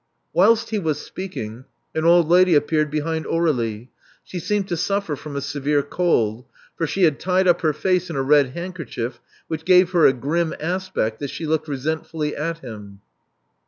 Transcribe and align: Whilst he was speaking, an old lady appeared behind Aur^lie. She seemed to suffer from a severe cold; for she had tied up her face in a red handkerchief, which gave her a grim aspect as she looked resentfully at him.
Whilst 0.33 0.71
he 0.71 0.79
was 0.79 0.99
speaking, 0.99 1.65
an 1.93 2.05
old 2.05 2.27
lady 2.27 2.55
appeared 2.55 2.89
behind 2.89 3.25
Aur^lie. 3.27 3.89
She 4.23 4.39
seemed 4.39 4.67
to 4.69 4.75
suffer 4.75 5.15
from 5.15 5.35
a 5.35 5.41
severe 5.41 5.83
cold; 5.83 6.45
for 6.75 6.87
she 6.87 7.03
had 7.03 7.19
tied 7.19 7.47
up 7.47 7.61
her 7.61 7.71
face 7.71 8.09
in 8.09 8.15
a 8.15 8.23
red 8.23 8.47
handkerchief, 8.57 9.19
which 9.47 9.63
gave 9.63 9.91
her 9.91 10.07
a 10.07 10.13
grim 10.13 10.55
aspect 10.59 11.21
as 11.21 11.29
she 11.29 11.45
looked 11.45 11.67
resentfully 11.67 12.35
at 12.35 12.57
him. 12.65 13.01